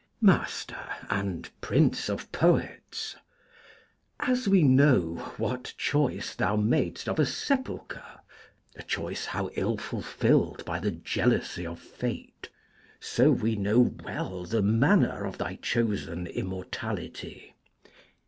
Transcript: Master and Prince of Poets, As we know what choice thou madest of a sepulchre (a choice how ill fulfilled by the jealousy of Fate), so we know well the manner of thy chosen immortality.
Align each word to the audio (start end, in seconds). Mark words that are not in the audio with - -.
Master 0.21 0.83
and 1.11 1.47
Prince 1.61 2.09
of 2.09 2.31
Poets, 2.31 3.15
As 4.19 4.47
we 4.47 4.63
know 4.63 5.17
what 5.37 5.75
choice 5.77 6.33
thou 6.33 6.55
madest 6.55 7.07
of 7.07 7.19
a 7.19 7.25
sepulchre 7.27 8.19
(a 8.75 8.81
choice 8.81 9.25
how 9.27 9.51
ill 9.53 9.77
fulfilled 9.77 10.65
by 10.65 10.79
the 10.79 10.89
jealousy 10.89 11.67
of 11.67 11.79
Fate), 11.79 12.49
so 12.99 13.29
we 13.29 13.55
know 13.55 13.93
well 14.03 14.43
the 14.43 14.63
manner 14.63 15.23
of 15.23 15.37
thy 15.37 15.57
chosen 15.57 16.25
immortality. 16.25 17.53